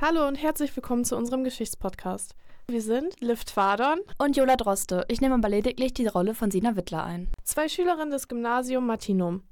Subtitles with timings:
[0.00, 2.36] Hallo und herzlich willkommen zu unserem Geschichtspodcast.
[2.68, 5.04] Wir sind Liv Tvardon und Jola Droste.
[5.08, 7.26] Ich nehme aber lediglich die Rolle von Sina Wittler ein.
[7.42, 9.42] Zwei Schülerinnen des Gymnasium Martinum.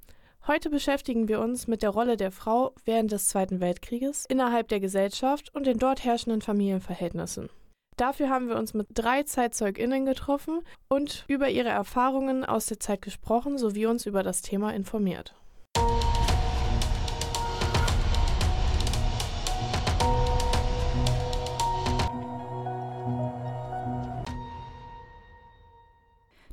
[0.47, 4.79] Heute beschäftigen wir uns mit der Rolle der Frau während des Zweiten Weltkrieges innerhalb der
[4.79, 7.51] Gesellschaft und den dort herrschenden Familienverhältnissen.
[7.97, 13.03] Dafür haben wir uns mit drei ZeitzeugInnen getroffen und über ihre Erfahrungen aus der Zeit
[13.03, 15.35] gesprochen sowie uns über das Thema informiert.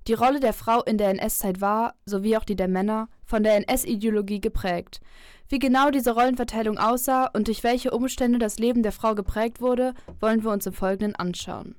[0.07, 3.55] Die Rolle der Frau in der NS-Zeit war, sowie auch die der Männer, von der
[3.55, 4.99] NS-Ideologie geprägt.
[5.47, 9.93] Wie genau diese Rollenverteilung aussah und durch welche Umstände das Leben der Frau geprägt wurde,
[10.19, 11.75] wollen wir uns im Folgenden anschauen.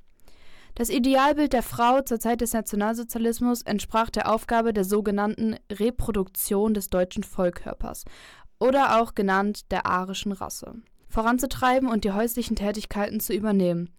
[0.74, 6.90] Das Idealbild der Frau zur Zeit des Nationalsozialismus entsprach der Aufgabe der sogenannten Reproduktion des
[6.90, 8.04] deutschen Vollkörpers
[8.58, 10.74] oder auch genannt der arischen Rasse,
[11.08, 13.90] voranzutreiben und die häuslichen Tätigkeiten zu übernehmen.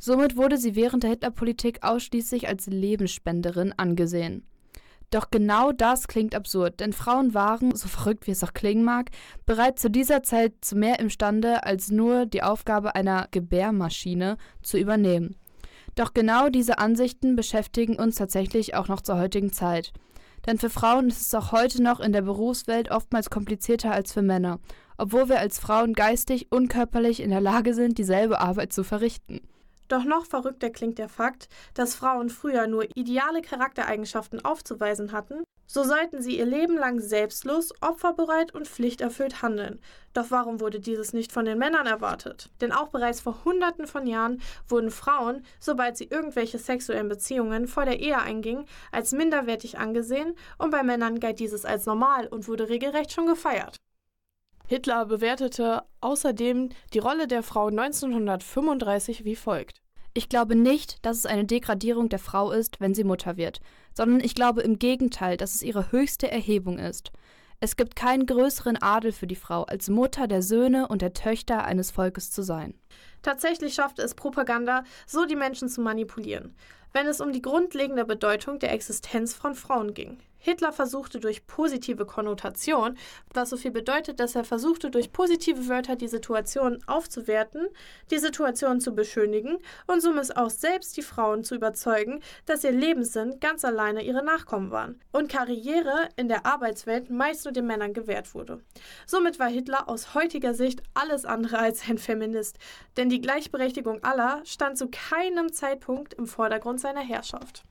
[0.00, 4.46] Somit wurde sie während der Hitlerpolitik ausschließlich als Lebensspenderin angesehen.
[5.10, 9.10] Doch genau das klingt absurd, denn Frauen waren, so verrückt wie es auch klingen mag,
[9.44, 15.36] bereits zu dieser Zeit zu mehr imstande, als nur die Aufgabe einer Gebärmaschine zu übernehmen.
[15.96, 19.92] Doch genau diese Ansichten beschäftigen uns tatsächlich auch noch zur heutigen Zeit.
[20.46, 24.22] Denn für Frauen ist es auch heute noch in der Berufswelt oftmals komplizierter als für
[24.22, 24.60] Männer,
[24.96, 29.40] obwohl wir als Frauen geistig und körperlich in der Lage sind, dieselbe Arbeit zu verrichten.
[29.90, 35.82] Doch noch verrückter klingt der Fakt, dass Frauen früher nur ideale Charaktereigenschaften aufzuweisen hatten, so
[35.82, 39.80] sollten sie ihr Leben lang selbstlos, opferbereit und pflichterfüllt handeln.
[40.12, 42.50] Doch warum wurde dieses nicht von den Männern erwartet?
[42.60, 47.84] Denn auch bereits vor Hunderten von Jahren wurden Frauen, sobald sie irgendwelche sexuellen Beziehungen vor
[47.84, 52.68] der Ehe eingingen, als minderwertig angesehen und bei Männern galt dieses als normal und wurde
[52.68, 53.76] regelrecht schon gefeiert.
[54.70, 59.82] Hitler bewertete außerdem die Rolle der Frau 1935 wie folgt.
[60.14, 63.58] Ich glaube nicht, dass es eine Degradierung der Frau ist, wenn sie Mutter wird,
[63.96, 67.10] sondern ich glaube im Gegenteil, dass es ihre höchste Erhebung ist.
[67.58, 71.64] Es gibt keinen größeren Adel für die Frau, als Mutter der Söhne und der Töchter
[71.64, 72.74] eines Volkes zu sein.
[73.22, 76.54] Tatsächlich schaffte es Propaganda, so die Menschen zu manipulieren,
[76.92, 80.18] wenn es um die grundlegende Bedeutung der Existenz von Frauen ging.
[80.40, 82.96] Hitler versuchte durch positive Konnotation,
[83.32, 87.68] was so viel bedeutet, dass er versuchte durch positive Wörter die Situation aufzuwerten,
[88.10, 93.38] die Situation zu beschönigen und somit auch selbst die Frauen zu überzeugen, dass ihr Lebenssinn
[93.40, 98.34] ganz alleine ihre Nachkommen waren und Karriere in der Arbeitswelt meist nur den Männern gewährt
[98.34, 98.60] wurde.
[99.06, 102.58] Somit war Hitler aus heutiger Sicht alles andere als ein Feminist,
[102.96, 107.64] denn die Gleichberechtigung aller stand zu keinem Zeitpunkt im Vordergrund seiner Herrschaft.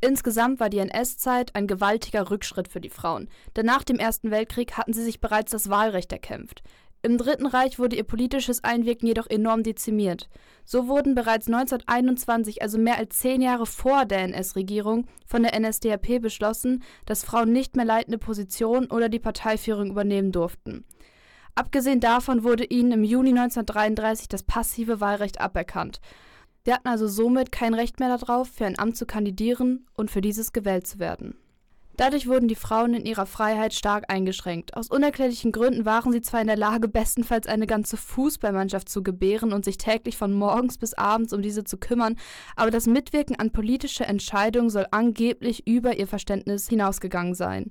[0.00, 4.72] Insgesamt war die NS-Zeit ein gewaltiger Rückschritt für die Frauen, denn nach dem Ersten Weltkrieg
[4.76, 6.62] hatten sie sich bereits das Wahlrecht erkämpft.
[7.02, 10.28] Im Dritten Reich wurde ihr politisches Einwirken jedoch enorm dezimiert.
[10.64, 16.20] So wurden bereits 1921, also mehr als zehn Jahre vor der NS-Regierung, von der NSDAP
[16.20, 20.84] beschlossen, dass Frauen nicht mehr leitende Positionen oder die Parteiführung übernehmen durften.
[21.54, 26.00] Abgesehen davon wurde ihnen im Juni 1933 das passive Wahlrecht aberkannt.
[26.66, 30.20] Sie hatten also somit kein Recht mehr darauf, für ein Amt zu kandidieren und für
[30.20, 31.36] dieses gewählt zu werden.
[31.96, 34.76] Dadurch wurden die Frauen in ihrer Freiheit stark eingeschränkt.
[34.76, 39.52] Aus unerklärlichen Gründen waren sie zwar in der Lage, bestenfalls eine ganze Fußballmannschaft zu gebären
[39.52, 42.16] und sich täglich von morgens bis abends um diese zu kümmern,
[42.56, 47.70] aber das Mitwirken an politische Entscheidungen soll angeblich über ihr Verständnis hinausgegangen sein.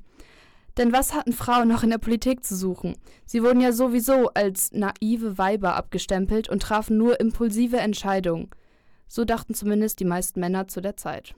[0.78, 2.96] Denn was hatten Frauen noch in der Politik zu suchen?
[3.26, 8.52] Sie wurden ja sowieso als naive Weiber abgestempelt und trafen nur impulsive Entscheidungen.
[9.08, 11.36] So dachten zumindest die meisten Männer zu der Zeit.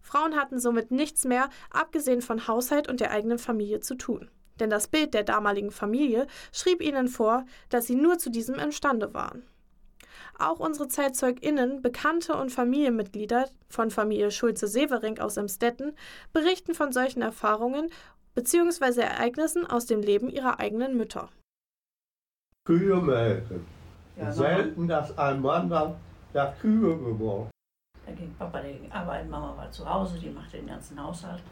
[0.00, 4.30] Frauen hatten somit nichts mehr, abgesehen von Haushalt und der eigenen Familie, zu tun.
[4.58, 9.14] Denn das Bild der damaligen Familie schrieb ihnen vor, dass sie nur zu diesem imstande
[9.14, 9.42] waren.
[10.38, 15.92] Auch unsere ZeitzeugInnen, Bekannte und Familienmitglieder von Familie Schulze-Severing aus Emstetten
[16.32, 17.90] berichten von solchen Erfahrungen
[18.34, 19.02] bzw.
[19.02, 21.28] Ereignissen aus dem Leben ihrer eigenen Mütter.
[22.64, 23.66] Kühe melken.
[24.16, 25.96] Ja, Selten, dass ein Mann dann
[26.32, 27.50] ja, Kühe geworden.
[28.06, 31.42] Da ging Papa arbeiten, Mama war zu Hause, die machte den ganzen Haushalt.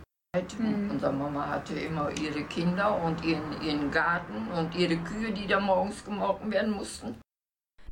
[0.58, 0.90] Mhm.
[0.90, 5.58] Unsere Mama hatte immer ihre Kinder und ihren, ihren Garten und ihre Kühe, die da
[5.58, 7.16] morgens gemolken werden mussten.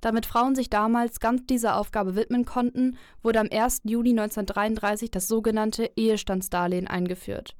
[0.00, 3.82] Damit Frauen sich damals ganz dieser Aufgabe widmen konnten, wurde am 1.
[3.84, 7.56] Juni 1933 das sogenannte Ehestandsdarlehen eingeführt.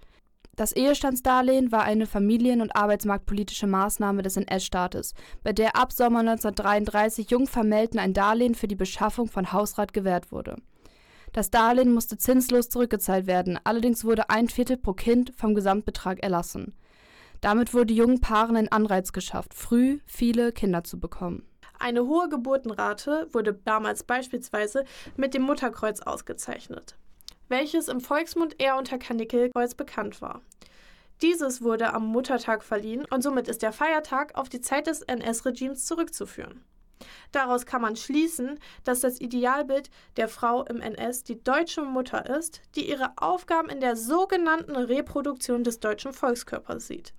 [0.57, 5.13] Das Ehestandsdarlehen war eine familien- und arbeitsmarktpolitische Maßnahme des NS-Staates,
[5.45, 10.57] bei der ab Sommer 1933 Jungvermählten ein Darlehen für die Beschaffung von Hausrat gewährt wurde.
[11.35, 16.75] Das Darlehen musste zinslos zurückgezahlt werden, allerdings wurde ein Viertel pro Kind vom Gesamtbetrag erlassen.
[17.43, 21.47] Damit wurde jungen Paaren ein Anreiz geschafft, früh viele Kinder zu bekommen.
[21.79, 24.85] Eine hohe Geburtenrate wurde damals beispielsweise
[25.17, 26.97] mit dem Mutterkreuz ausgezeichnet,
[27.49, 30.43] welches im Volksmund eher unter Karnickelkreuz bekannt war.
[31.23, 35.87] Dieses wurde am Muttertag verliehen und somit ist der Feiertag auf die Zeit des NS-Regimes
[35.87, 36.63] zurückzuführen.
[37.33, 42.61] Daraus kann man schließen, dass das Idealbild der Frau im NS die deutsche Mutter ist,
[42.75, 47.13] die ihre Aufgaben in der sogenannten Reproduktion des deutschen Volkskörpers sieht.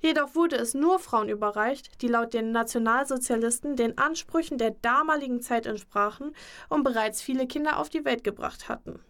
[0.00, 5.64] Jedoch wurde es nur Frauen überreicht, die laut den Nationalsozialisten den Ansprüchen der damaligen Zeit
[5.64, 6.34] entsprachen
[6.68, 9.00] und bereits viele Kinder auf die Welt gebracht hatten.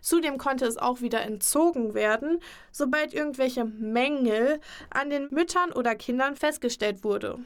[0.00, 2.40] Zudem konnte es auch wieder entzogen werden,
[2.72, 7.38] sobald irgendwelche Mängel an den Müttern oder Kindern festgestellt wurde.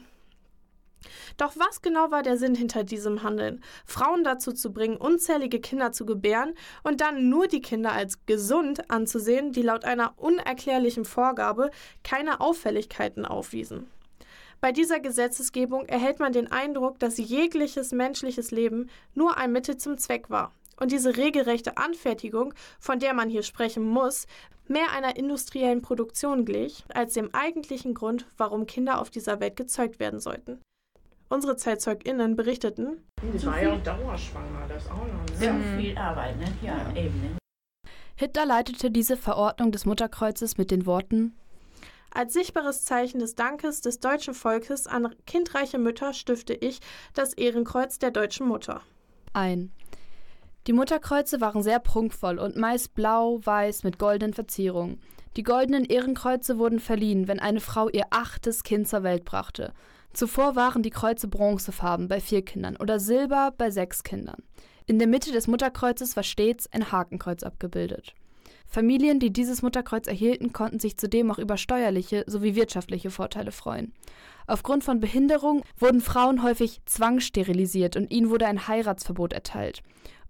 [1.37, 3.63] Doch was genau war der Sinn hinter diesem Handeln?
[3.85, 8.89] Frauen dazu zu bringen, unzählige Kinder zu gebären und dann nur die Kinder als gesund
[8.89, 11.71] anzusehen, die laut einer unerklärlichen Vorgabe
[12.03, 13.87] keine Auffälligkeiten aufwiesen.
[14.61, 19.97] Bei dieser Gesetzesgebung erhält man den Eindruck, dass jegliches menschliches Leben nur ein Mittel zum
[19.97, 20.53] Zweck war.
[20.77, 24.27] Und diese regelrechte Anfertigung, von der man hier sprechen muss,
[24.67, 29.99] mehr einer industriellen Produktion glich, als dem eigentlichen Grund, warum Kinder auf dieser Welt gezeugt
[29.99, 30.59] werden sollten.
[31.29, 35.39] Unsere ZeitzeugInnen berichteten, Die war ja auch dauerschwanger, das auch noch.
[35.39, 35.77] Ne?
[35.79, 36.45] viel Arbeit, ne?
[36.61, 37.21] Ja, eben.
[37.21, 37.37] Ne?
[38.15, 41.35] Hitler leitete diese Verordnung des Mutterkreuzes mit den Worten
[42.15, 46.79] als sichtbares Zeichen des Dankes des deutschen Volkes an kindreiche Mütter stifte ich
[47.13, 48.81] das Ehrenkreuz der deutschen Mutter.
[49.33, 49.73] ein.
[50.67, 54.99] Die Mutterkreuze waren sehr prunkvoll und meist blau-weiß mit goldenen Verzierungen.
[55.37, 59.73] Die goldenen Ehrenkreuze wurden verliehen, wenn eine Frau ihr achtes Kind zur Welt brachte.
[60.13, 64.41] Zuvor waren die Kreuze bronzefarben bei vier Kindern oder silber bei sechs Kindern.
[64.87, 68.15] In der Mitte des Mutterkreuzes war stets ein Hakenkreuz abgebildet.
[68.65, 73.93] Familien, die dieses Mutterkreuz erhielten, konnten sich zudem auch über steuerliche sowie wirtschaftliche Vorteile freuen.
[74.47, 79.83] Aufgrund von Behinderung wurden Frauen häufig zwangssterilisiert und ihnen wurde ein Heiratsverbot erteilt.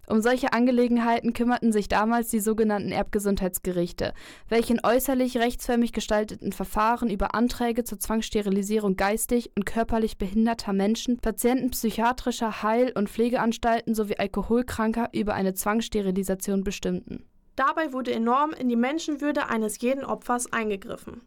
[0.08, 4.12] Um solche Angelegenheiten kümmerten sich damals die sogenannten Erbgesundheitsgerichte,
[4.48, 11.18] welche in äußerlich rechtsförmig gestalteten Verfahren über Anträge zur Zwangssterilisierung geistig und körperlich behinderter Menschen,
[11.18, 17.24] Patienten psychiatrischer Heil- und Pflegeanstalten sowie Alkoholkranker über eine Zwangssterilisation bestimmten.
[17.56, 21.22] Dabei wurde enorm in die Menschenwürde eines jeden Opfers eingegriffen.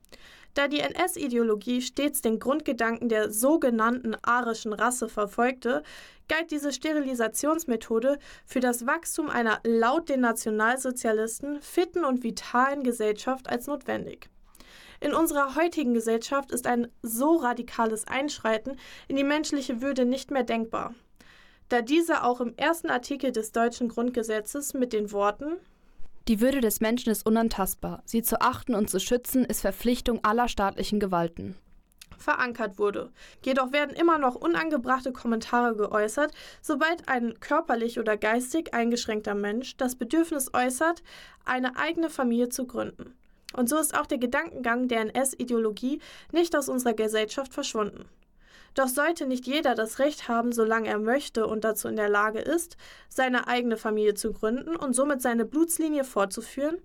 [0.54, 5.84] Da die NS-Ideologie stets den Grundgedanken der sogenannten arischen Rasse verfolgte,
[6.28, 13.68] galt diese Sterilisationsmethode für das Wachstum einer laut den Nationalsozialisten fitten und vitalen Gesellschaft als
[13.68, 14.30] notwendig.
[15.02, 20.44] In unserer heutigen Gesellschaft ist ein so radikales Einschreiten in die menschliche Würde nicht mehr
[20.44, 20.94] denkbar,
[21.70, 25.58] da diese auch im ersten Artikel des deutschen Grundgesetzes mit den Worten
[26.30, 28.04] Die Würde des Menschen ist unantastbar.
[28.06, 31.56] Sie zu achten und zu schützen ist Verpflichtung aller staatlichen Gewalten.
[32.20, 33.12] verankert wurde.
[33.44, 36.32] Jedoch werden immer noch unangebrachte Kommentare geäußert,
[36.62, 41.02] sobald ein körperlich oder geistig eingeschränkter Mensch das Bedürfnis äußert,
[41.46, 43.16] eine eigene Familie zu gründen.
[43.56, 46.00] Und so ist auch der Gedankengang der NS-Ideologie
[46.32, 48.06] nicht aus unserer Gesellschaft verschwunden.
[48.74, 52.40] Doch sollte nicht jeder das Recht haben, solange er möchte und dazu in der Lage
[52.40, 52.78] ist,
[53.08, 56.80] seine eigene Familie zu gründen und somit seine Blutslinie fortzuführen?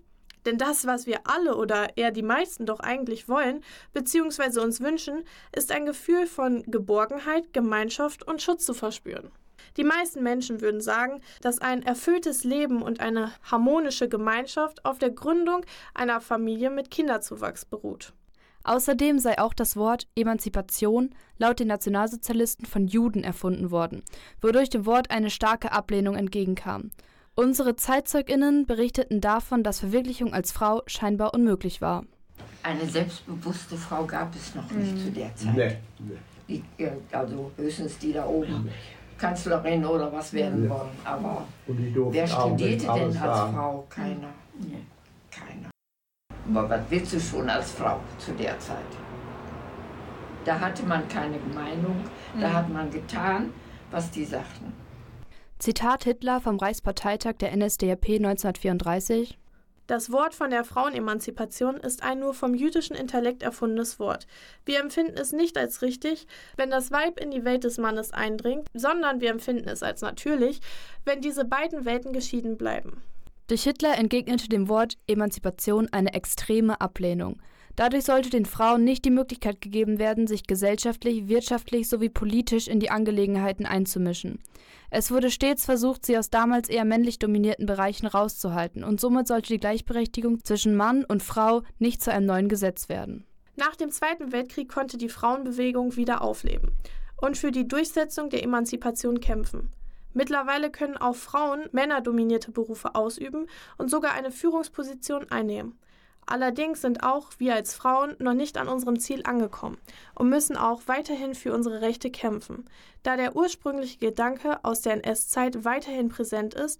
[0.45, 4.59] Denn das, was wir alle oder eher die meisten doch eigentlich wollen, bzw.
[4.59, 5.23] uns wünschen,
[5.55, 9.31] ist ein Gefühl von Geborgenheit, Gemeinschaft und Schutz zu verspüren.
[9.77, 15.09] Die meisten Menschen würden sagen, dass ein erfülltes Leben und eine harmonische Gemeinschaft auf der
[15.09, 18.13] Gründung einer Familie mit Kinderzuwachs beruht.
[18.65, 24.01] Außerdem sei auch das Wort Emanzipation laut den Nationalsozialisten von Juden erfunden worden,
[24.41, 26.89] wodurch dem Wort eine starke Ablehnung entgegenkam.
[27.35, 32.05] Unsere Zeitzeuginnen berichteten davon, dass Verwirklichung als Frau scheinbar unmöglich war.
[32.63, 35.55] Eine selbstbewusste Frau gab es noch nicht zu der Zeit.
[35.55, 36.17] Nee, nee.
[36.77, 38.69] Die, also höchstens die da oben
[39.17, 40.69] Kanzlerin oder was werden Ja.
[40.71, 40.89] wollen.
[41.03, 43.53] Aber wer studierte denn als sagen.
[43.53, 43.85] Frau?
[43.89, 44.29] Keiner.
[44.59, 44.79] Nee.
[45.29, 45.69] Keiner.
[46.47, 48.77] Aber was willst du schon als Frau zu der Zeit?
[50.45, 52.03] Da hatte man keine Meinung,
[52.39, 53.51] da hat man getan,
[53.89, 54.73] was die sagten.
[55.57, 59.39] Zitat Hitler vom Reichsparteitag der NSDAP 1934
[59.87, 64.27] Das Wort von der Frauenemanzipation ist ein nur vom jüdischen Intellekt erfundenes Wort.
[64.65, 68.67] Wir empfinden es nicht als richtig, wenn das Weib in die Welt des Mannes eindringt,
[68.75, 70.59] sondern wir empfinden es als natürlich,
[71.05, 73.01] wenn diese beiden Welten geschieden bleiben.
[73.47, 77.39] Durch Hitler entgegnete dem Wort Emanzipation eine extreme Ablehnung.
[77.75, 82.79] Dadurch sollte den Frauen nicht die Möglichkeit gegeben werden, sich gesellschaftlich, wirtschaftlich sowie politisch in
[82.79, 84.39] die Angelegenheiten einzumischen.
[84.89, 89.49] Es wurde stets versucht, sie aus damals eher männlich dominierten Bereichen rauszuhalten, und somit sollte
[89.49, 93.25] die Gleichberechtigung zwischen Mann und Frau nicht zu einem neuen Gesetz werden.
[93.57, 96.71] Nach dem Zweiten Weltkrieg konnte die Frauenbewegung wieder aufleben.
[97.17, 99.69] und für die Durchsetzung der Emanzipation kämpfen.
[100.15, 105.77] Mittlerweile können auch Frauen männerdominierte Berufe ausüben und sogar eine Führungsposition einnehmen.
[106.25, 109.77] Allerdings sind auch wir als Frauen noch nicht an unserem Ziel angekommen
[110.15, 112.65] und müssen auch weiterhin für unsere Rechte kämpfen,
[113.03, 116.79] da der ursprüngliche Gedanke aus der NS-Zeit weiterhin präsent ist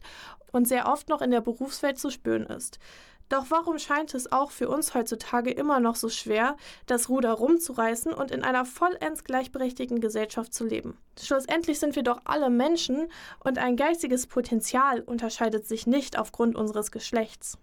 [0.53, 2.79] und sehr oft noch in der Berufswelt zu spüren ist.
[3.29, 8.13] Doch warum scheint es auch für uns heutzutage immer noch so schwer, das Ruder rumzureißen
[8.13, 10.97] und in einer vollends gleichberechtigten Gesellschaft zu leben?
[11.19, 13.07] Schlussendlich sind wir doch alle Menschen
[13.43, 17.57] und ein geistiges Potenzial unterscheidet sich nicht aufgrund unseres Geschlechts.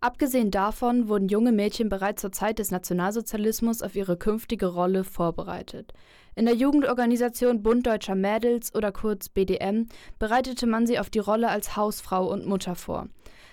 [0.00, 5.92] Abgesehen davon wurden junge Mädchen bereits zur Zeit des Nationalsozialismus auf ihre künftige Rolle vorbereitet.
[6.34, 9.86] In der Jugendorganisation Bund Deutscher Mädels oder kurz BDM
[10.18, 13.06] bereitete man sie auf die Rolle als Hausfrau und Mutter vor.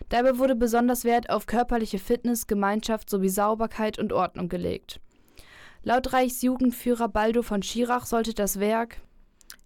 [0.07, 5.01] Dabei wurde besonders Wert auf körperliche Fitness, Gemeinschaft sowie Sauberkeit und Ordnung gelegt.
[5.83, 9.01] Laut Reichs Jugendführer Baldo von Schirach sollte das Werk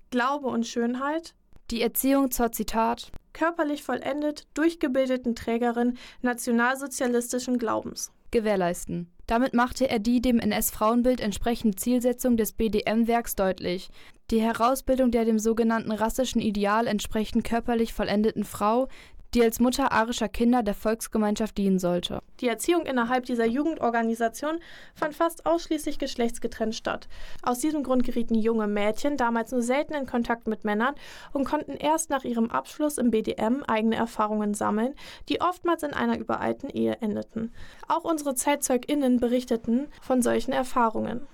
[0.10, 1.36] Glaube und Schönheit
[1.72, 9.10] die Erziehung zur Zitat körperlich vollendet durchgebildeten Trägerin nationalsozialistischen Glaubens gewährleisten.
[9.28, 13.90] Damit machte er die dem NS-Frauenbild entsprechende Zielsetzung des BDM-Werks deutlich.
[14.32, 18.90] Die Herausbildung der dem sogenannten rassischen Ideal entsprechend körperlich vollendeten Frau,
[19.34, 22.20] die als Mutter arischer Kinder der Volksgemeinschaft dienen sollte.
[22.40, 24.60] Die Erziehung innerhalb dieser Jugendorganisation
[24.96, 27.08] fand fast ausschließlich geschlechtsgetrennt statt.
[27.42, 30.96] Aus diesem Grund gerieten junge Mädchen damals nur selten in Kontakt mit Männern
[31.32, 34.94] und konnten erst nach ihrem Abschluss im BDM eigene Erfahrungen sammeln,
[35.30, 37.52] die oftmals in einer übereilten Ehe endeten.
[37.88, 41.28] Auch unsere ZeitzeugInnen berichteten von solchen Erfahrungen.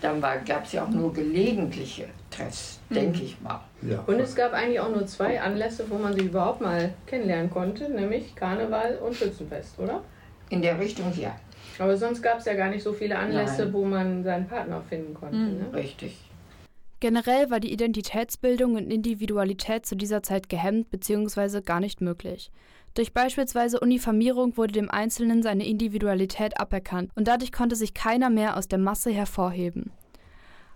[0.00, 2.94] Dann gab es ja auch nur gelegentliche Treffs, mhm.
[2.94, 3.60] denke ich mal.
[3.82, 4.02] Ja.
[4.06, 7.88] Und es gab eigentlich auch nur zwei Anlässe, wo man sie überhaupt mal kennenlernen konnte,
[7.90, 10.02] nämlich Karneval und Schützenfest, oder?
[10.50, 11.36] In der Richtung ja.
[11.78, 13.72] Aber sonst gab es ja gar nicht so viele Anlässe, Nein.
[13.72, 15.36] wo man seinen Partner finden konnte.
[15.36, 15.58] Mhm.
[15.58, 15.74] Ne?
[15.74, 16.18] Richtig.
[17.00, 21.60] Generell war die Identitätsbildung und Individualität zu dieser Zeit gehemmt bzw.
[21.60, 22.52] gar nicht möglich.
[22.94, 28.56] Durch beispielsweise Uniformierung wurde dem Einzelnen seine Individualität aberkannt und dadurch konnte sich keiner mehr
[28.56, 29.90] aus der Masse hervorheben.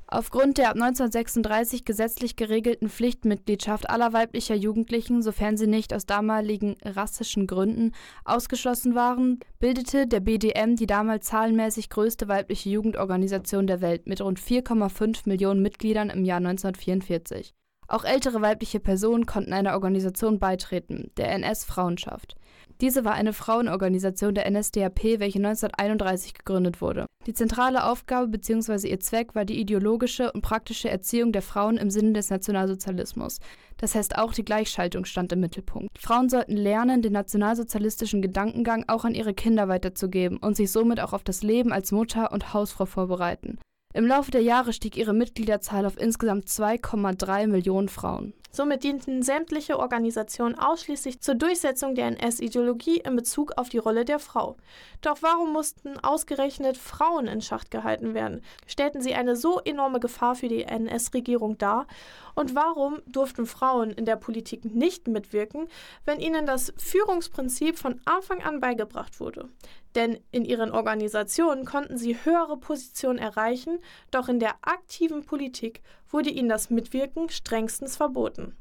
[0.09, 6.77] Aufgrund der ab 1936 gesetzlich geregelten Pflichtmitgliedschaft aller weiblicher Jugendlichen, sofern sie nicht aus damaligen
[6.85, 7.93] rassischen Gründen
[8.25, 14.39] ausgeschlossen waren, bildete der BDM die damals zahlenmäßig größte weibliche Jugendorganisation der Welt mit rund
[14.39, 17.53] 4,5 Millionen Mitgliedern im Jahr 1944.
[17.89, 22.37] Auch ältere weibliche Personen konnten einer Organisation beitreten, der NS-Frauenschaft.
[22.83, 27.07] Diese war eine Frauenorganisation der NSDAP, welche 1931 gegründet wurde.
[27.27, 28.89] Die zentrale Aufgabe bzw.
[28.89, 33.39] ihr Zweck war die ideologische und praktische Erziehung der Frauen im Sinne des Nationalsozialismus.
[33.79, 35.99] Das heißt auch die Gleichschaltung stand im Mittelpunkt.
[35.99, 41.15] Frauen sollten lernen, den nationalsozialistischen Gedankengang auch an ihre Kinder weiterzugeben und sich somit auch
[41.15, 43.59] auf das Leben als Mutter und Hausfrau vorbereiten.
[43.97, 48.35] Im Laufe der Jahre stieg ihre Mitgliederzahl auf insgesamt 2,3 Millionen Frauen.
[48.51, 54.19] Somit dienten sämtliche Organisationen ausschließlich zur Durchsetzung der NS-Ideologie in Bezug auf die Rolle der
[54.19, 54.59] Frau.
[55.01, 58.43] Doch warum mussten ausgerechnet Frauen in Schacht gehalten werden?
[58.67, 61.87] Stellten sie eine so enorme Gefahr für die NS-Regierung dar?
[62.35, 65.69] Und warum durften Frauen in der Politik nicht mitwirken,
[66.05, 69.49] wenn ihnen das Führungsprinzip von Anfang an beigebracht wurde?
[69.97, 73.79] Denn in ihren Organisationen konnten sie höhere Positionen erreichen,
[74.11, 78.55] doch in der aktiven Politik wurde ihnen das Mitwirken strengstens verboten.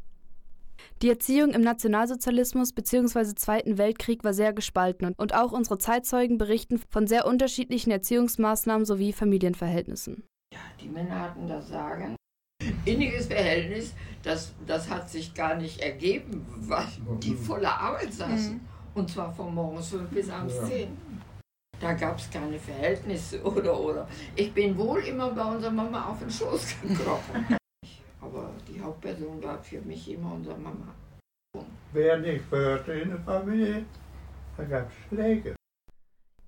[1.01, 3.35] Die Erziehung im Nationalsozialismus bzw.
[3.35, 9.11] Zweiten Weltkrieg war sehr gespalten und auch unsere Zeitzeugen berichten von sehr unterschiedlichen Erziehungsmaßnahmen sowie
[9.11, 10.23] Familienverhältnissen.
[10.53, 12.15] Ja, die Männer hatten das Sagen.
[12.85, 16.87] Inniges Verhältnis, das, das hat sich gar nicht ergeben, weil
[17.21, 18.53] die voller Arbeit saßen.
[18.53, 18.61] Mhm.
[18.93, 20.87] Und zwar von morgens 5 bis abends 10.
[21.79, 24.07] Da gab es keine Verhältnisse oder oder.
[24.35, 27.45] Ich bin wohl immer bei unserer Mama auf den Schoß gekrochen.
[28.21, 30.87] Aber die Hauptperson war für mich immer unsere Mama.
[31.93, 33.85] Wer nicht gehörte in der Familie,
[34.57, 35.55] da gab es Schläge.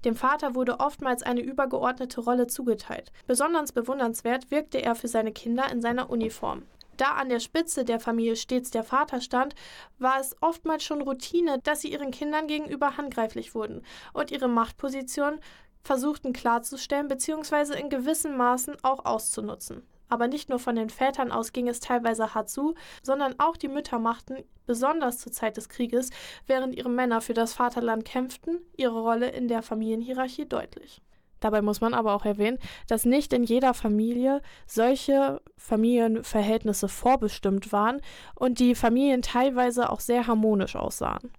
[0.05, 3.11] Dem Vater wurde oftmals eine übergeordnete Rolle zugeteilt.
[3.27, 6.63] Besonders bewundernswert wirkte er für seine Kinder in seiner Uniform.
[6.97, 9.53] Da an der Spitze der Familie stets der Vater stand,
[9.99, 15.39] war es oftmals schon Routine, dass sie ihren Kindern gegenüber handgreiflich wurden und ihre Machtposition
[15.83, 17.79] versuchten klarzustellen bzw.
[17.79, 19.83] in gewissen Maßen auch auszunutzen.
[20.09, 23.67] Aber nicht nur von den Vätern aus ging es teilweise hart zu, sondern auch die
[23.67, 26.09] Mütter machten, besonders zur Zeit des Krieges,
[26.45, 31.01] während ihre Männer für das Vaterland kämpften, ihre Rolle in der Familienhierarchie deutlich.
[31.39, 38.01] Dabei muss man aber auch erwähnen, dass nicht in jeder Familie solche Familienverhältnisse vorbestimmt waren
[38.35, 41.31] und die Familien teilweise auch sehr harmonisch aussahen.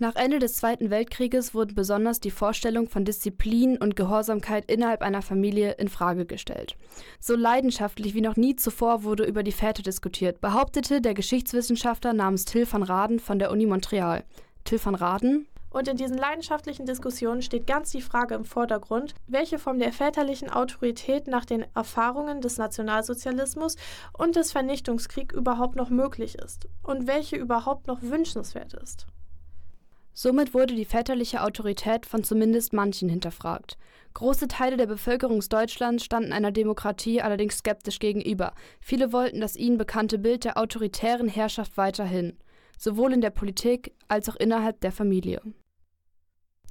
[0.00, 5.22] Nach Ende des Zweiten Weltkrieges wurden besonders die Vorstellung von Disziplin und Gehorsamkeit innerhalb einer
[5.22, 6.76] Familie in Frage gestellt.
[7.18, 12.44] So leidenschaftlich wie noch nie zuvor wurde über die Väter diskutiert, behauptete der Geschichtswissenschaftler namens
[12.44, 14.22] Till van Raden von der Uni Montreal.
[14.62, 19.58] Till van Raden und in diesen leidenschaftlichen Diskussionen steht ganz die Frage im Vordergrund, welche
[19.58, 23.76] Form der väterlichen Autorität nach den Erfahrungen des Nationalsozialismus
[24.16, 29.06] und des Vernichtungskriegs überhaupt noch möglich ist und welche überhaupt noch wünschenswert ist.
[30.14, 33.78] Somit wurde die väterliche Autorität von zumindest manchen hinterfragt.
[34.14, 38.52] Große Teile der Bevölkerung Deutschlands standen einer Demokratie allerdings skeptisch gegenüber.
[38.80, 42.36] Viele wollten das ihnen bekannte Bild der autoritären Herrschaft weiterhin
[42.78, 45.42] sowohl in der Politik als auch innerhalb der Familie.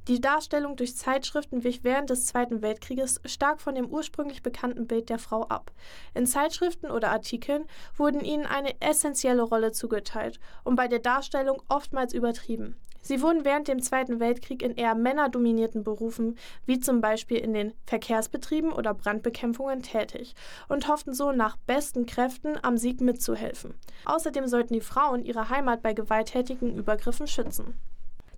[0.07, 5.09] Die Darstellung durch Zeitschriften wich während des Zweiten Weltkrieges stark von dem ursprünglich bekannten Bild
[5.09, 5.73] der Frau ab.
[6.13, 7.65] In Zeitschriften oder Artikeln
[7.97, 12.77] wurden ihnen eine essentielle Rolle zugeteilt und bei der Darstellung oftmals übertrieben.
[13.01, 17.73] Sie wurden während dem Zweiten Weltkrieg in eher männerdominierten Berufen, wie zum Beispiel in den
[17.85, 20.35] Verkehrsbetrieben oder Brandbekämpfungen, tätig
[20.69, 23.73] und hofften so nach besten Kräften am Sieg mitzuhelfen.
[24.05, 27.73] Außerdem sollten die Frauen ihre Heimat bei gewalttätigen Übergriffen schützen.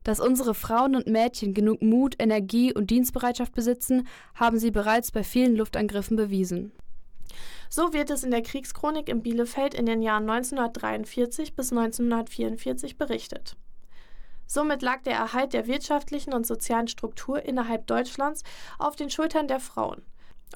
[0.10, 5.24] Dass unsere Frauen und Mädchen genug Mut, Energie und Dienstbereitschaft besitzen, haben sie bereits bei
[5.24, 6.72] vielen Luftangriffen bewiesen.
[7.70, 13.56] So wird es in der Kriegschronik in Bielefeld in den Jahren 1943 bis 1944 berichtet.
[14.48, 18.42] Somit lag der Erhalt der wirtschaftlichen und sozialen Struktur innerhalb Deutschlands
[18.80, 20.02] auf den Schultern der Frauen.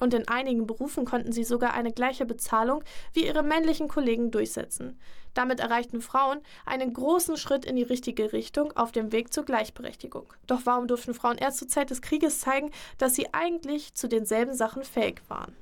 [0.00, 2.82] Und in einigen Berufen konnten sie sogar eine gleiche Bezahlung
[3.12, 4.98] wie ihre männlichen Kollegen durchsetzen.
[5.34, 10.32] Damit erreichten Frauen einen großen Schritt in die richtige Richtung auf dem Weg zur Gleichberechtigung.
[10.46, 14.54] Doch warum durften Frauen erst zur Zeit des Krieges zeigen, dass sie eigentlich zu denselben
[14.54, 15.54] Sachen fähig waren?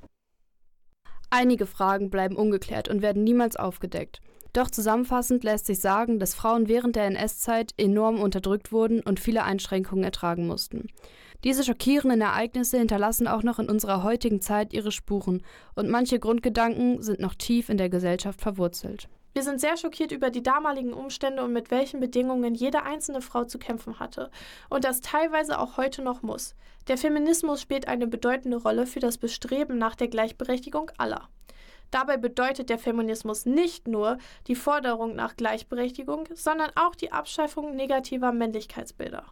[1.31, 4.21] Einige Fragen bleiben ungeklärt und werden niemals aufgedeckt.
[4.53, 9.45] Doch zusammenfassend lässt sich sagen, dass Frauen während der NS-Zeit enorm unterdrückt wurden und viele
[9.45, 10.89] Einschränkungen ertragen mussten.
[11.45, 15.43] Diese schockierenden Ereignisse hinterlassen auch noch in unserer heutigen Zeit ihre Spuren
[15.75, 19.09] und manche Grundgedanken sind noch tief in der Gesellschaft verwurzelt.
[19.33, 23.45] Wir sind sehr schockiert über die damaligen Umstände und mit welchen Bedingungen jede einzelne Frau
[23.45, 24.31] zu kämpfen hatte
[24.71, 26.55] und das teilweise auch heute noch muss.
[26.87, 31.29] Der Feminismus spielt eine bedeutende Rolle für das Bestreben nach der Gleichberechtigung aller.
[31.91, 38.33] Dabei bedeutet der Feminismus nicht nur die Forderung nach Gleichberechtigung, sondern auch die Abschaffung negativer
[38.33, 39.25] Männlichkeitsbilder.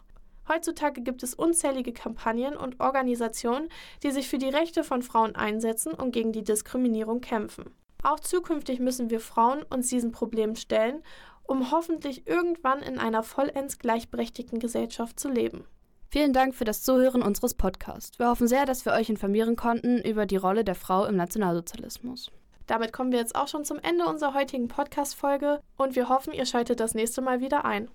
[0.51, 3.69] Heutzutage gibt es unzählige Kampagnen und Organisationen,
[4.03, 7.73] die sich für die Rechte von Frauen einsetzen und gegen die Diskriminierung kämpfen.
[8.03, 11.03] Auch zukünftig müssen wir Frauen uns diesen Problemen stellen,
[11.43, 15.65] um hoffentlich irgendwann in einer vollends gleichberechtigten Gesellschaft zu leben.
[16.09, 18.19] Vielen Dank für das Zuhören unseres Podcasts.
[18.19, 22.29] Wir hoffen sehr, dass wir euch informieren konnten über die Rolle der Frau im Nationalsozialismus.
[22.67, 26.45] Damit kommen wir jetzt auch schon zum Ende unserer heutigen Podcast-Folge und wir hoffen, ihr
[26.45, 27.89] schaltet das nächste Mal wieder ein.